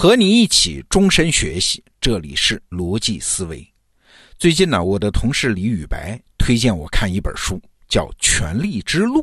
[0.00, 3.70] 和你一起终身学习，这里是逻辑思维。
[4.38, 9.20] 最近呢，我的同事李宇白推荐我看一本书，叫《权力之路》，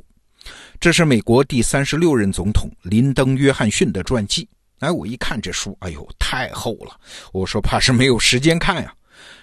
[0.79, 4.47] 这是美国第三十六任总统林登·约翰逊的传记。
[4.77, 6.95] 哎，我一看这书，哎呦，太厚了。
[7.33, 8.93] 我说怕是没有时间看呀。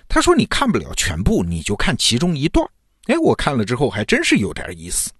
[0.06, 2.64] 他说你看不了全部，你就看其中一段。
[3.06, 5.10] 哎，我看了之后还真是有点意思。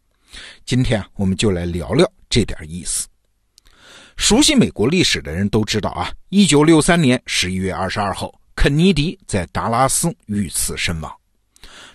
[0.64, 3.08] 今天啊，我们就来聊聊这点意思。
[4.16, 11.12] 熟悉美国历史的人都知道啊，一九六三年十一月二十二号，肯尼迪在达拉斯遇刺身亡。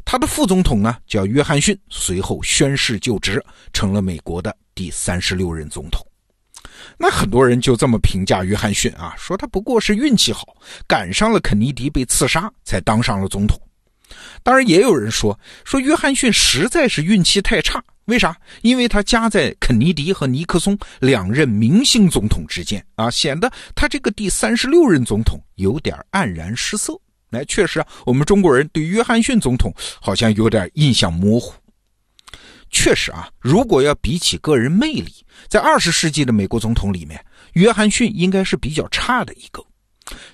[0.05, 3.43] 他的副总统呢叫约翰逊，随后宣誓就职，
[3.73, 6.05] 成了美国的第三十六任总统。
[6.97, 10.55] 那很多人就这么评价约翰逊啊，说他不过是运气好，
[10.87, 13.59] 赶上了肯尼迪被刺杀，才当上了总统。
[14.43, 17.83] 当然，也有人说说约翰逊实在是运气太差。
[18.05, 18.35] 为啥？
[18.63, 26.99] 因为他夹在肯尼迪和尼克松两任明星总统之间啊，显得他这个第三十六任总统有点黯然失色。
[27.29, 29.71] 哎，确实啊，我们中国人对约翰逊总统
[30.01, 31.53] 好像有点印象模糊。
[32.71, 35.13] 确实啊，如果要比起个人魅力，
[35.47, 39.63] 在二十世纪的美国总统里面，约翰逊应该是比较差的一个。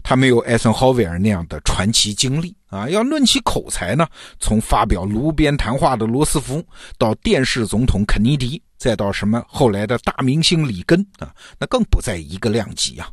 [0.02, 2.90] 他没有艾森豪威尔那样的传奇经历啊！
[2.90, 4.08] 要论起口才呢，
[4.40, 6.64] 从发表炉边谈话的罗斯福，
[6.98, 13.10] 到电视总统肯尼迪，再到什么后来的大明星里根啊，那更不在一个量级啊！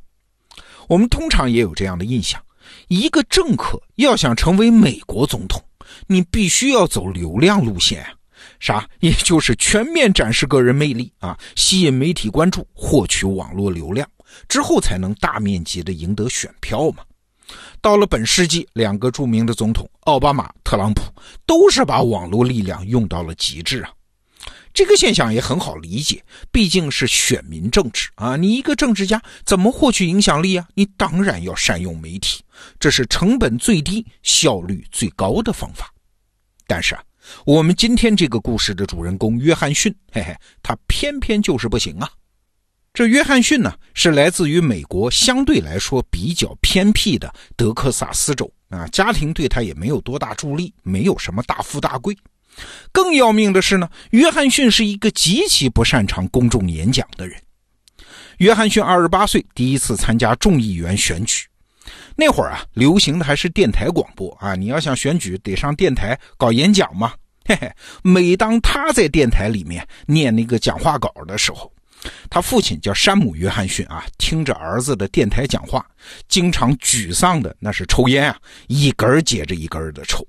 [0.88, 2.42] 我们通常也有这样的印象：
[2.88, 5.62] 一个政客要想成为美国总统，
[6.06, 8.10] 你必须要走流量路线啊！
[8.58, 8.88] 啥？
[9.00, 14.08] 也就是全面展示个人魅力啊，吸引媒体关注，获取网络流量。
[14.48, 17.04] 之后才能大面积的赢得选票嘛。
[17.80, 21.02] 到了本世纪，两个著名的总统奥巴马、特朗普
[21.46, 23.90] 都是把网络力量用到了极致啊。
[24.74, 28.36] 这个现象也很好理解，毕竟是选民政治啊。
[28.36, 30.66] 你一个政治家怎么获取影响力啊？
[30.74, 32.42] 你当然要善用媒体，
[32.80, 35.92] 这是成本最低、效率最高的方法。
[36.66, 37.02] 但是啊，
[37.44, 42.08] 我们今天这个故事的主人公约翰逊，嘿嘿，他偏偏就是不行啊。
[42.94, 52.14] 这约翰逊呢，是来自于美国相对来说比较偏僻的德克萨斯州啊，家庭对他也没有多大助力，没有什么大富大贵。
[52.92, 57.40] 更要命的是呢，约翰逊是一个极其不擅长公众演讲的人。
[58.36, 61.46] 约翰逊二十八岁，第一次参加众议员选举，
[62.14, 67.14] 那会儿啊，流行的还是电台广播啊，你要想选举，得上电台搞演讲嘛。
[67.46, 67.72] 嘿嘿，
[68.02, 71.72] 每当他在电台里面念那个讲话稿的时候，
[72.28, 75.84] 他父亲叫山姆·约翰逊啊，听着儿子的电台讲话，
[76.28, 80.26] 经常沮丧的那是抽烟啊，一根接着一根的抽。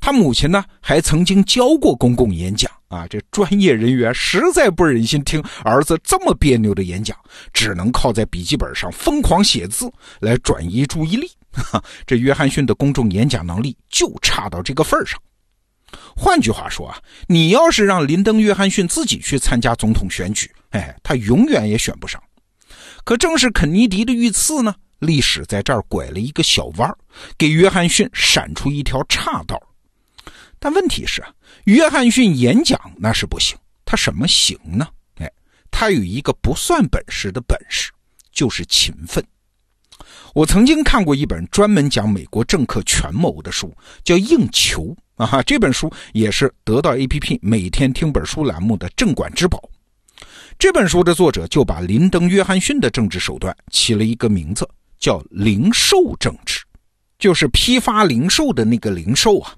[0.00, 7.16] 他母亲呢，还曾经教过公共演讲啊，这专业人员实在不忍心听儿子这么别扭的演讲，
[7.52, 9.90] 只能靠在笔记本上疯狂写字
[10.20, 11.30] 来转移注意力。
[12.06, 15.20] 这约翰逊的公众演讲能力就差到这个份儿上。
[16.16, 22.22] 换句话说啊，你要是让林登·约翰逊自己去参加总统选举，哎，他永远也选不上。
[23.04, 26.98] 可正是肯尼迪的遇刺呢，历史在这儿拐了一个小弯儿，
[27.38, 29.60] 给约翰逊闪出一条岔道。
[30.58, 31.30] 但问题是啊，
[31.64, 34.88] 约翰逊演讲那是不行，他什么行呢？
[35.16, 35.30] 哎，
[35.70, 37.92] 他有一个不算本事的本事，
[38.32, 39.24] 就是勤奋。
[40.34, 44.82] 我曾经看过一本专门讲美国政客权谋的书，叫《硬球》。
[45.24, 49.62] 啊，这本书也是得到 APP 每天听本书栏目的镇馆之宝。
[50.58, 56.60] 这本书的作者就把林登·约翰逊的政治手段起了一个名字，叫“零售政治”，
[57.18, 59.54] 就是批发零售的那个零售啊。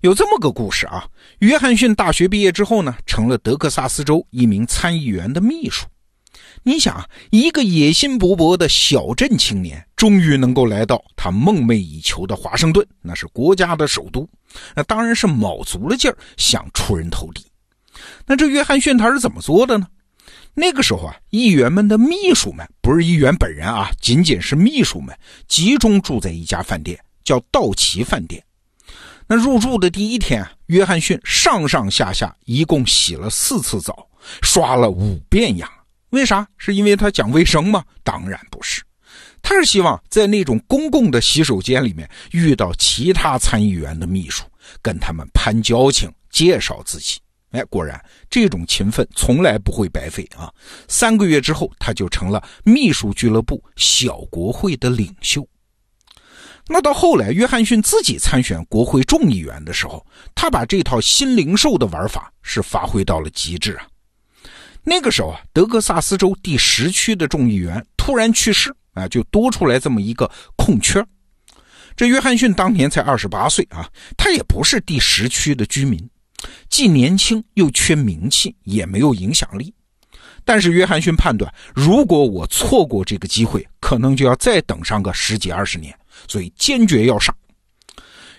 [0.00, 1.06] 有这么个故事啊，
[1.38, 5.86] 约翰逊大学毕业之后呢，成了德克萨斯州一名参议员的秘书。
[6.62, 14.28] 你想啊，一个野心勃勃的小镇青年，终于能够来到他梦寐以求的华盛顿，那是国家的首都，
[14.74, 17.46] 那当然是卯足了劲儿想出人头地。
[18.26, 19.86] 那这约翰逊他是怎么做的呢？
[20.56, 25.16] 那个时候啊，议员们的秘书们，不是议员本人啊，仅仅是秘书们，
[25.48, 28.42] 集中住在一家饭店，叫道奇饭店。
[29.26, 34.06] 那入住的第一天，约翰逊上上下下一共洗了四次澡，
[34.42, 35.68] 刷了五遍牙。
[36.10, 36.46] 为啥？
[36.56, 37.84] 是因为他讲卫生吗？
[38.04, 38.80] 当然不是，
[39.42, 44.44] 他是希望在那种公共的洗手间里面遇到其他参议员的秘书，
[44.80, 47.18] 跟他们攀交情，介绍自己。
[47.54, 47.98] 哎，果然
[48.28, 50.52] 这种勤奋从来不会白费啊！
[50.88, 55.46] 三个月之后，他就成了秘书俱乐部小国会的领袖。
[56.66, 60.04] 那到后来，约翰逊自己参选国会众议员的时候，
[60.34, 63.86] 他把这套新零售的玩法是发挥到了极致啊！
[64.82, 71.06] 那个时候啊，德克萨斯州第十区的众议员突然去世啊，就多出来这么一个空缺。
[71.94, 76.10] 这约翰逊当年才二十八岁啊，他也不是第十区的居民，
[76.68, 79.72] 既年轻又缺名气，也没有影响力。
[80.44, 85.96] 但是约翰逊判断，如果我错过这个机会，可能就要再等上个十几二十年，
[86.28, 87.34] 所以坚决要上。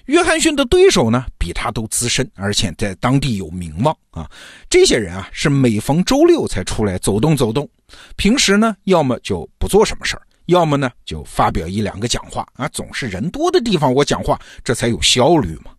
[0.05, 4.29] 约翰逊的对手呢，比他都资深，而且在当地有名望啊。
[4.69, 7.67] 这些人啊，是每逢周六才出来走动走动，
[8.15, 10.21] 平时呢，要么就不做什么事儿。
[10.45, 15.71] 要么呢，就发表一两个讲话啊，总是人多的地方我讲话，这才有效率嘛。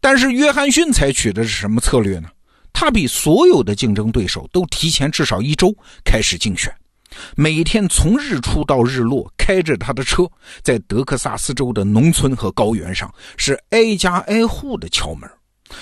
[0.00, 2.28] 但是约翰逊采取的是什么策略呢？
[2.72, 5.74] 他比所有的竞争对手都提前至少一周
[6.04, 6.74] 开始竞选，
[7.36, 10.24] 每天从日出到日落，开着他的车，
[10.62, 15.28] 在德克萨斯州的农村和高原上，是挨家挨户的敲门，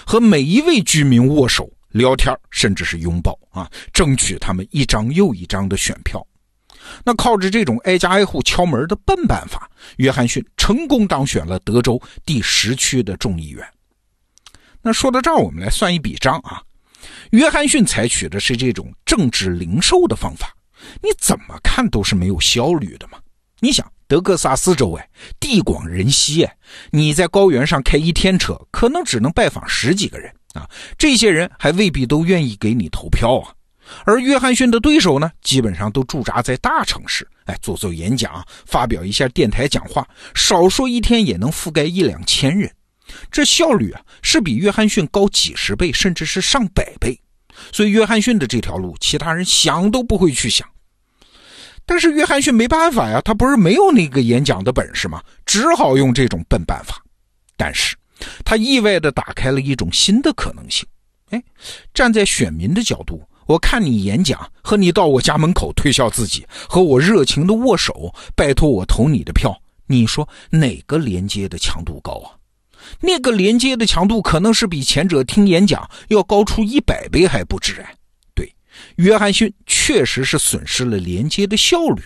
[0.05, 6.26] 和每一位居民握手、聊天，甚至是拥抱啊，争取他们一张又一张的选票。
[7.05, 13.64] 那靠着这种挨家挨户敲门的笨办法，约翰逊成功当选了德州第十区的众议员。
[14.82, 16.62] 那说到这儿，我们来算一笔账啊。
[17.30, 20.52] 约翰逊采取的是这种政治零售的方法，
[21.02, 23.19] 你怎么看都是没有效率的嘛。
[23.60, 25.08] 你想，德克萨斯州哎，
[25.40, 26.56] 地广人稀哎，
[26.90, 33.52] 你在高原上开一天车，可能只能拜访十几个人啊，这些人还未必都愿意给你投票啊。
[34.04, 42.70] 而约翰逊的对手呢，基本上都驻扎在大城市，哎，做做演讲，发表一下电台讲话，少说一天也能覆盖一两千人，
[43.31, 47.19] 这效率啊，是比约翰逊高几十倍，甚至是上百倍。
[47.72, 50.69] 所以约翰逊的这条路，其他人想都不会去想。
[51.84, 55.22] 但是约翰逊没办法呀，他不是没有那个演讲的本事吗？
[55.46, 57.02] 只好用这种笨办法。
[57.56, 57.96] 但是，
[58.44, 60.87] 他意外地打开了一种新的可能性。
[61.31, 61.43] 哎，
[61.93, 63.22] 站在选民的角度。
[63.46, 72.38] 我看你演讲和你到我家门口推销自己，和我热情的握手，拜托我投你的票，你说哪个连接的强度高啊？
[73.00, 77.94] 那个连接的强度可能是比前者听演讲要高出一百倍还不止哎。
[78.35, 78.55] 对，
[78.96, 82.02] 约翰逊确实是损失了连接的效率，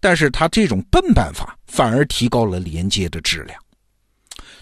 [0.00, 3.58] 但是他这种笨办法反而提高了连接的质量。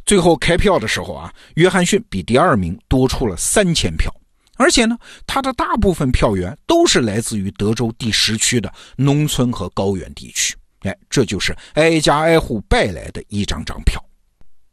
[0.04, 4.12] 最后开票的时候啊，约翰逊比第二名多出了三千票。
[4.56, 10.54] 而且呢，他的大部分票源都是来自于德州第十区的农村和高原地区。
[10.80, 14.04] 哎，这就是挨家挨户拜来的一张张票。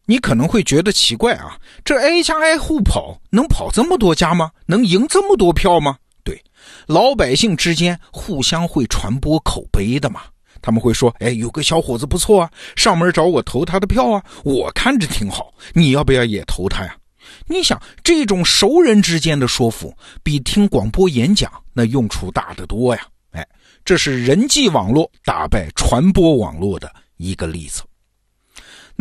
[0.10, 4.50] 你可能会觉得奇怪啊，这挨家挨户跑能跑这么多家吗？
[4.66, 6.00] 能赢这么多票吗？
[6.24, 6.44] 对，
[6.88, 10.22] 老百姓之间互相会传播口碑的嘛。
[10.64, 16.98] 他们会说：“哎，有个小伙子不错啊，上门找我投他的票啊，我看着挺好，你要不要也投他呀？”
[17.46, 23.06] 你想，这种熟人之间的说服，比听广播演讲那用处大得多呀！
[23.30, 23.48] 哎，
[23.86, 27.84] 这是人际网络打败传播网络的一个例子。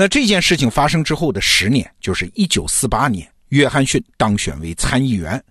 [0.00, 5.42] 那这件事情发生之后的十年，就是一九四八年，约翰逊当选为参议员，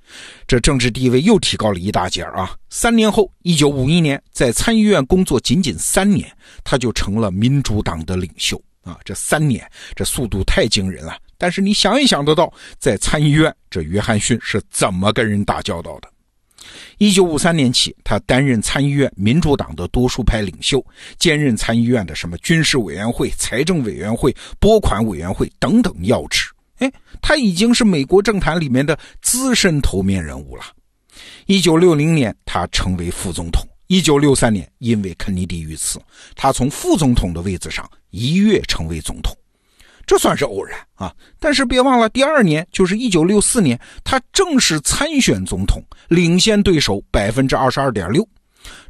[0.47, 2.55] 这政治地位又提高了一大截啊！
[2.69, 6.31] 三年后，一九五一年，在参议院工作仅仅三年，
[6.63, 8.97] 他就成了民主党的领袖啊！
[9.03, 11.17] 这三年，这速度太惊人了。
[11.37, 12.49] 但是你想也想得到，
[12.79, 16.09] 在参议院，这约翰逊是怎么跟人打交道的？
[16.97, 20.83] 一九五三年起，他担任参议院民主党的多数派领袖，
[21.17, 26.49] 兼任参议院的什么军事委员会、财政委员会、拨款委员会等等要职。
[26.77, 26.91] 哎，
[27.21, 30.63] 他已经是美国政坛里面的资深头面人物了。
[31.45, 33.67] 一九六零年，他成为副总统。
[33.87, 35.99] 一九六三年，因为肯尼迪遇刺，
[36.35, 39.33] 他从副总统的位子上一跃成为总统。
[40.07, 41.13] 这算是偶然啊！
[41.37, 48.25] 但是别忘了，第二年就是一九六四年，他正式参选总统，领先对手百分之二十二点六，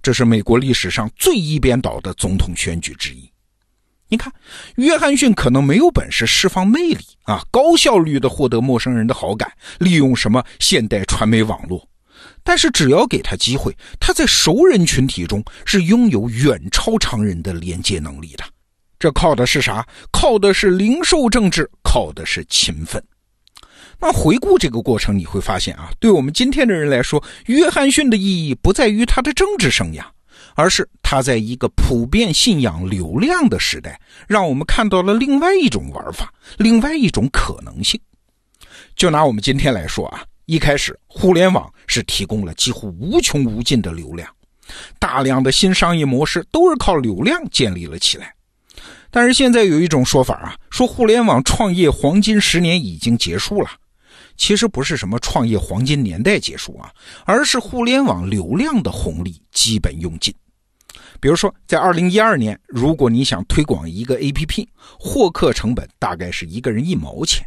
[0.02, 3.28] 这是美国历史上最一边倒的总统选举之一。
[4.10, 4.32] 你看，
[4.76, 11.90] 约翰逊可能没有本事释放魅力啊，高效率的获得陌生人的好感，利用什么现代传媒网络，
[12.44, 18.44] 但是只要给他机会，他在熟人群体中是拥有远超常人的连接能力的。
[19.00, 19.86] 这靠的是啥？
[20.12, 23.04] 靠的是零售政治，靠的是勤奋。
[24.00, 30.04] 那回顾这个过程，你会发现啊，对我们今天的人来说，约翰逊的意义不在于他的政治生涯，
[30.56, 38.00] 而是他在一个普遍信仰流量的时代，让我们看到了另外一种玩法，另外一种可能性。
[38.96, 44.28] 就拿我们今天来说啊，一开始互联网是提供了几乎无穷无尽的流量，
[45.00, 48.34] 大量的新商业模式都是靠流量建立了起来。
[49.18, 53.70] 但是现在有一种说法啊，说互联网创业黄金十年已经结束了。
[54.36, 56.92] 其实不是什么创业黄金年代结束啊，
[57.26, 60.32] 而是互联网流量的红利基本用尽。
[61.20, 64.68] 比如说，在二零一二年，如果你想推广一个 APP，
[65.00, 67.44] 获客成本大概是一个人一毛钱。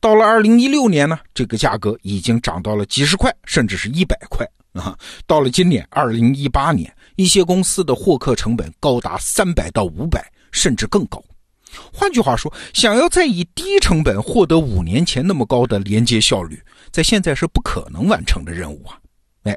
[0.00, 4.98] 到了二零一六年呢，这个价格已经涨到了几十块，甚至是一百块啊。
[5.28, 11.22] 到了今年二零一八年，一些公司的获客成本高达三百到五百，甚至更高。
[11.92, 18.98] 换句话说，想要再以低成本获得五年前那么高的连接效率，在现在是不可能完成的任务啊！
[19.42, 19.56] 哎，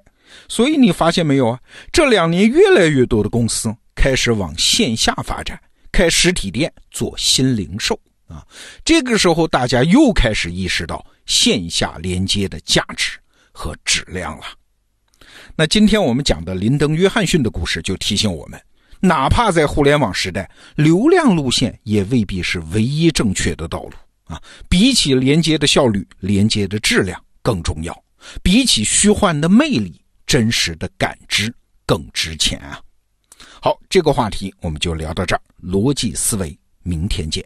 [0.50, 1.60] 所以你发现没有啊？
[1.92, 8.46] 这两年越来越多的公司开始往线下发展，开实体店做新零售啊。
[8.84, 13.18] 这个时候，大家又开始意识到线下连接的价值
[13.54, 14.44] 和质量了。
[15.56, 18.62] 那今天我们讲的林登·约翰逊的故事，就提醒我们。
[19.02, 23.92] 哪怕在互联网时代，流量路线也未必是唯一正确的道路
[24.26, 24.42] 啊！
[24.70, 27.92] 比起连接的效率，连接的质量更重要；
[28.44, 31.54] 比起虚幻的魅力，真实的感知
[31.86, 32.80] 更值钱啊！
[33.60, 35.42] 好，这个话题我们就聊到这儿。
[35.64, 37.44] 逻辑思维，明天见。